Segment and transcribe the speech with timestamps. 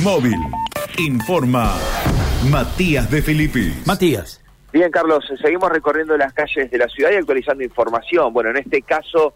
[0.00, 0.38] Móvil.
[0.98, 1.74] Informa
[2.50, 3.74] Matías de Filippi.
[3.84, 4.42] Matías.
[4.72, 8.32] Bien, Carlos, seguimos recorriendo las calles de la ciudad y actualizando información.
[8.32, 9.34] Bueno, en este caso,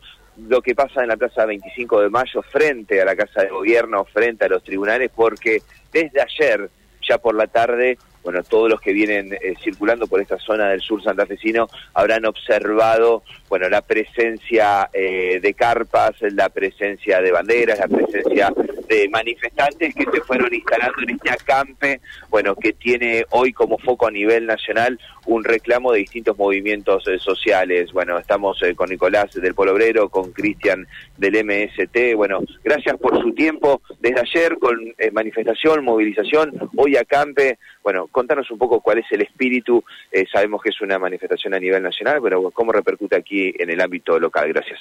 [0.49, 4.07] lo que pasa en la Plaza 25 de Mayo, frente a la Casa de Gobierno,
[4.07, 6.71] frente a los tribunales, porque desde ayer,
[7.07, 10.81] ya por la tarde, bueno, todos los que vienen eh, circulando por esta zona del
[10.81, 17.87] sur santafesino habrán observado, bueno, la presencia eh, de carpas, la presencia de banderas, la
[17.87, 18.53] presencia
[18.89, 24.09] de manifestantes que se fueron instalando en este acampe, bueno, que tiene hoy como foco
[24.09, 27.93] a nivel nacional un reclamo de distintos movimientos eh, sociales.
[27.93, 30.85] Bueno, estamos con Nicolás del Polo Obrero, con Cristian
[31.17, 32.17] del MST.
[32.17, 34.77] Bueno, gracias por su tiempo desde ayer con
[35.13, 37.59] manifestación, movilización, hoy acampe.
[37.85, 39.85] Bueno, contanos un poco cuál es el espíritu.
[40.11, 43.79] Eh, sabemos que es una manifestación a nivel nacional, pero cómo repercute aquí en el
[43.79, 44.49] ámbito local.
[44.49, 44.81] Gracias.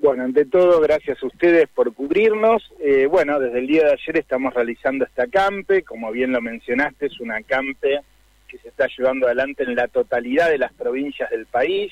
[0.00, 2.62] Bueno, ante todo, gracias a ustedes por cubrirnos.
[2.80, 5.82] Eh, bueno, desde el día de ayer estamos realizando esta acampe.
[5.82, 8.00] Como bien lo mencionaste, es una acampe
[8.46, 11.90] que se está llevando adelante en la totalidad de las provincias del país,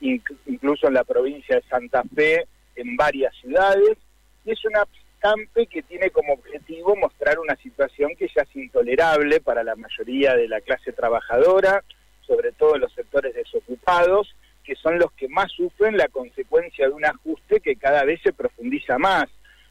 [0.00, 3.96] incluso en la provincia de Santa Fe, en varias ciudades.
[4.44, 4.84] Y es una
[5.22, 10.34] campe que tiene como objetivo mostrar una situación que ya es intolerable para la mayoría
[10.34, 11.84] de la clase trabajadora,
[12.26, 14.34] sobre todo los sectores desocupados,
[14.64, 18.32] que son los que más sufren la consecuencia de un ajuste que cada vez se
[18.32, 19.26] profundiza más.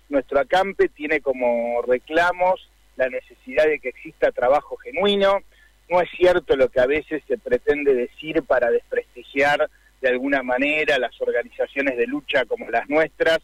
[0.08, 5.40] Nuestro acampe tiene como reclamos la necesidad de que exista trabajo genuino.
[5.90, 10.98] No es cierto lo que a veces se pretende decir para desprestigiar de alguna manera
[10.98, 13.40] las organizaciones de lucha como las nuestras,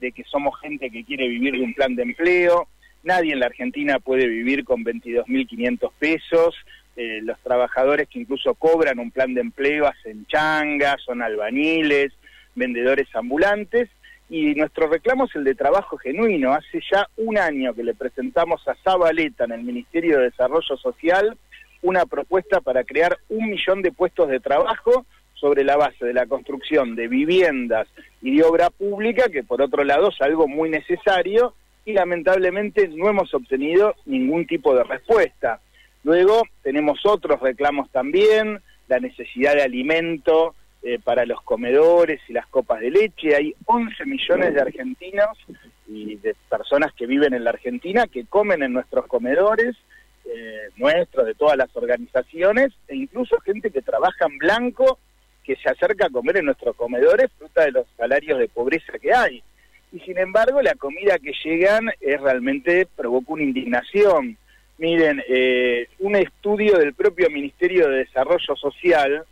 [0.00, 2.68] de que somos gente que quiere vivir de un plan de empleo.
[3.02, 6.54] Nadie en la Argentina puede vivir con 22.500 pesos.
[6.96, 12.12] Eh, los trabajadores que incluso cobran un plan de empleo hacen changas, son albañiles,
[12.54, 13.88] vendedores ambulantes.
[14.30, 16.52] Y nuestro reclamo es el de trabajo genuino.
[16.52, 21.38] Hace ya un año que le presentamos a Zabaleta en el Ministerio de Desarrollo Social
[21.82, 25.06] una propuesta para crear un millón de puestos de trabajo
[25.40, 27.88] sobre la base de la construcción de viviendas
[28.22, 31.54] y de obra pública, que por otro lado es algo muy necesario
[31.84, 35.60] y lamentablemente no hemos obtenido ningún tipo de respuesta.
[36.04, 42.46] Luego tenemos otros reclamos también, la necesidad de alimento eh, para los comedores y las
[42.46, 43.34] copas de leche.
[43.34, 45.38] Hay 11 millones de argentinos
[45.86, 49.76] y de personas que viven en la Argentina que comen en nuestros comedores,
[50.24, 54.98] eh, nuestros, de todas las organizaciones, e incluso gente que trabaja en blanco
[55.48, 59.14] que se acerca a comer en nuestros comedores fruta de los salarios de pobreza que
[59.14, 59.42] hay.
[59.90, 64.36] Y sin embargo, la comida que llegan es realmente provoca una indignación.
[64.76, 69.24] Miren, eh, un estudio del propio Ministerio de Desarrollo Social,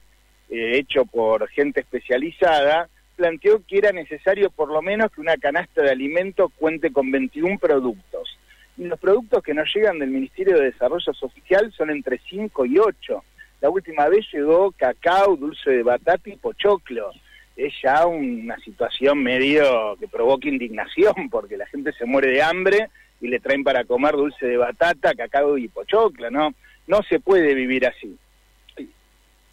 [0.48, 5.82] eh, hecho por gente especializada, planteó que era necesario por lo menos que una canasta
[5.82, 8.38] de alimentos cuente con 21 productos.
[8.78, 12.78] Y los productos que nos llegan del Ministerio de Desarrollo Social son entre 5 y
[12.78, 13.22] 8.
[13.60, 17.10] La última vez llegó cacao, dulce de batata y pochoclo.
[17.56, 22.88] Es ya una situación medio que provoca indignación porque la gente se muere de hambre
[23.20, 26.54] y le traen para comer dulce de batata, cacao y pochoclo, ¿no?
[26.86, 28.16] No se puede vivir así.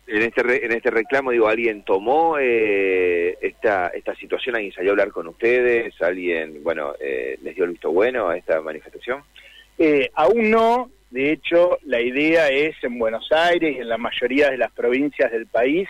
[0.05, 4.55] En este, en este reclamo, digo, ¿alguien tomó eh, esta, esta situación?
[4.55, 5.99] ¿Alguien salió a hablar con ustedes?
[6.01, 9.23] ¿Alguien, bueno, eh, les dio el visto bueno a esta manifestación?
[9.77, 14.49] Eh, aún no, de hecho, la idea es en Buenos Aires y en la mayoría
[14.49, 15.87] de las provincias del país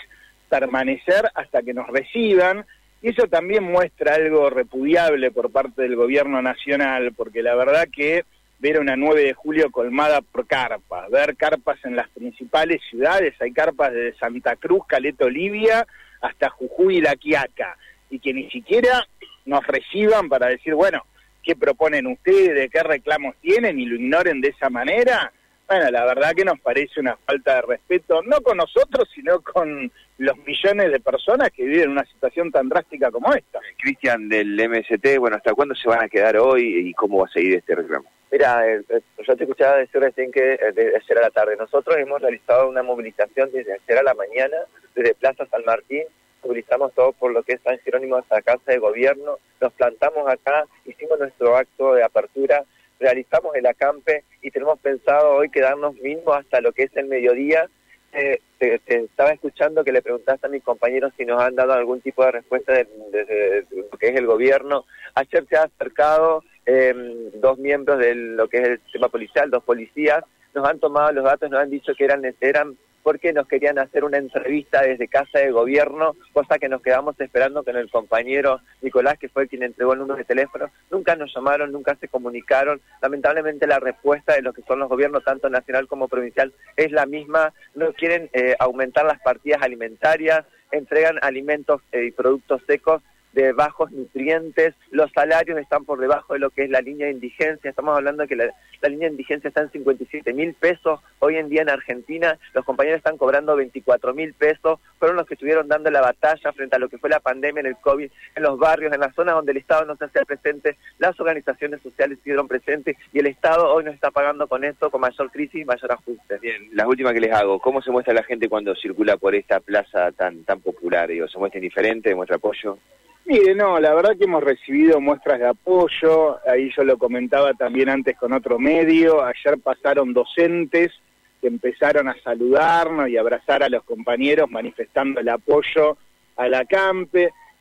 [0.50, 2.66] permanecer hasta que nos reciban.
[3.02, 8.26] Y eso también muestra algo repudiable por parte del gobierno nacional, porque la verdad que
[8.60, 13.54] ver una 9 de julio colmada por carpas, ver carpas en las principales ciudades, hay
[13.54, 15.88] carpas desde Santa Cruz, Caleta, Olivia,
[16.20, 17.78] hasta Jujuy y La Quiaca,
[18.10, 19.08] y que ni siquiera
[19.46, 21.06] nos reciban para decir, bueno,
[21.44, 25.32] qué proponen ustedes, de qué reclamos tienen y lo ignoren de esa manera,
[25.68, 29.92] bueno, la verdad que nos parece una falta de respeto, no con nosotros, sino con
[30.18, 33.60] los millones de personas que viven una situación tan drástica como esta.
[33.78, 37.32] Cristian del MST, bueno, ¿hasta cuándo se van a quedar hoy y cómo va a
[37.32, 38.06] seguir este reclamo?
[38.32, 41.56] Mira, eh, eh, yo te escuchaba decir recién que eh, desde ayer a la tarde.
[41.56, 44.58] Nosotros hemos realizado una movilización desde ayer a la mañana,
[44.96, 46.04] desde Plaza San Martín
[46.44, 50.66] movilizamos todo por lo que es San Jerónimo hasta Casa de Gobierno, nos plantamos acá,
[50.86, 52.64] hicimos nuestro acto de apertura,
[53.00, 57.70] realizamos el acampe y tenemos pensado hoy quedarnos mismos hasta lo que es el mediodía.
[58.14, 62.24] Eh, estaba escuchando que le preguntaste a mis compañeros si nos han dado algún tipo
[62.24, 64.86] de respuesta de, lo que es el gobierno.
[65.16, 69.64] Ayer se ha acercado em, dos miembros de lo que es el sistema policial, dos
[69.64, 70.24] policías,
[70.54, 74.04] nos han tomado los datos, nos han dicho que eran, eran porque nos querían hacer
[74.04, 79.20] una entrevista desde Casa de Gobierno, cosa que nos quedamos esperando con el compañero Nicolás,
[79.20, 80.72] que fue quien entregó el número de teléfono.
[80.90, 82.82] Nunca nos llamaron, nunca se comunicaron.
[83.02, 87.06] Lamentablemente la respuesta de lo que son los gobiernos, tanto nacional como provincial, es la
[87.06, 87.54] misma.
[87.76, 93.02] No quieren eh, aumentar las partidas alimentarias, entregan alimentos eh, y productos secos
[93.34, 97.14] de bajos nutrientes, los salarios están por debajo de lo que es la línea de
[97.14, 98.54] indigencia, estamos hablando de que la,
[98.88, 102.98] línea de indigencia está en 57 mil pesos, hoy en día en Argentina los compañeros
[102.98, 106.90] están cobrando 24 mil pesos, fueron los que estuvieron dando la batalla frente a lo
[106.90, 109.58] que fue la pandemia en el COVID, en los barrios, en las zonas donde el
[109.58, 113.96] Estado no se hacía presente, las organizaciones sociales estuvieron presentes y el Estado hoy nos
[113.96, 116.38] está pagando con esto, con mayor crisis y mayor ajuste.
[116.40, 119.60] Bien, la última que les hago, ¿cómo se muestra la gente cuando circula por esta
[119.60, 121.10] plaza tan, tan popular?
[121.10, 122.78] Digo, ¿Se muestra indiferente, muestra apoyo?
[123.26, 127.88] Mire, no, la verdad que hemos recibido muestras de apoyo, ahí yo lo comentaba también
[127.88, 130.92] antes con otro medio, ayer pasaron docentes
[131.40, 135.98] que empezaron a saludarnos y abrazar a los compañeros manifestando el apoyo
[136.36, 136.66] a la.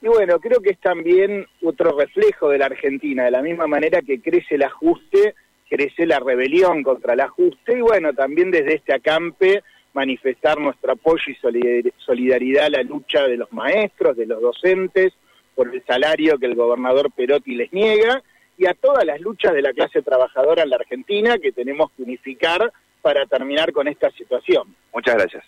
[0.01, 4.03] Y bueno, creo que es también otro reflejo de la Argentina, de la misma manera
[4.03, 5.35] que crece el ajuste,
[5.71, 9.63] crece la rebelión contra el ajuste, y bueno, también desde este acampe
[9.95, 15.13] manifestar nuestro apoyo y solidaridad a la lucha de los maestros, de los docentes,
[15.55, 18.23] por el salario que el gobernador Perotti les niega
[18.59, 22.03] y a todas las luchas de la clase trabajadora en la Argentina que tenemos que
[22.03, 24.75] unificar para terminar con esta situación.
[24.93, 25.45] Muchas gracias.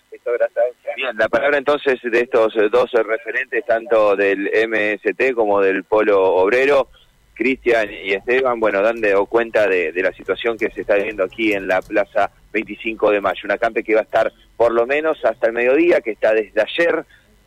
[0.97, 6.89] Bien, la palabra entonces de estos dos referentes, tanto del MST como del Polo Obrero,
[7.35, 11.25] Cristian y Esteban, bueno, dan de, cuenta de, de, la situación que se está viendo
[11.25, 14.87] aquí en la Plaza 25 de Mayo, una campe que va a estar por lo
[14.87, 17.05] menos hasta el mediodía, que está desde ayer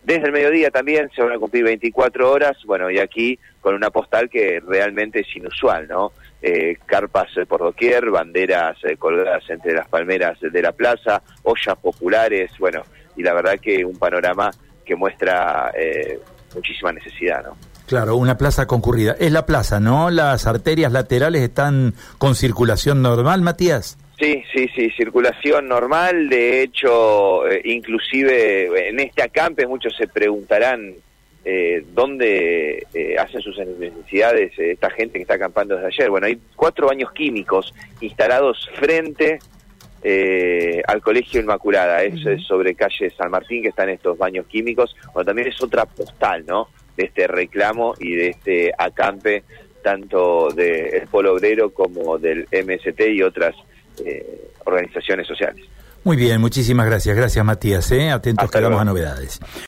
[0.07, 3.89] desde el mediodía también se van a cumplir 24 horas, bueno, y aquí con una
[3.89, 6.13] postal que realmente es inusual, ¿no?
[6.41, 12.51] Eh, carpas por doquier, banderas eh, colgadas entre las palmeras de la plaza, ollas populares,
[12.57, 12.83] bueno,
[13.17, 14.49] y la verdad que un panorama
[14.85, 16.17] que muestra eh,
[16.55, 17.57] muchísima necesidad, ¿no?
[17.85, 19.17] Claro, una plaza concurrida.
[19.19, 20.09] Es la plaza, ¿no?
[20.09, 23.97] Las arterias laterales están con circulación normal, Matías.
[24.19, 26.27] Sí, sí, sí, circulación normal.
[26.27, 30.95] De hecho, eh, inclusive en este acampe muchos se preguntarán
[31.45, 36.09] eh, dónde eh, hacen sus necesidades esta gente que está acampando desde ayer.
[36.09, 39.39] Bueno, hay cuatro baños químicos instalados frente
[40.87, 42.01] al Colegio Inmaculada.
[42.01, 44.95] Es, sobre calle San Martín que están estos baños químicos.
[45.13, 46.69] Bueno, también es otra postal, ¿no?
[46.95, 49.43] De este reclamo y de este acampe
[49.83, 53.53] tanto del Polo Obrero como del MST y otras
[54.05, 55.65] eh, organizaciones sociales.
[56.03, 57.17] Muy bien, muchísimas gracias.
[57.17, 57.91] Gracias, Matías.
[57.91, 58.09] ¿eh?
[58.11, 59.39] Atentos que a novedades.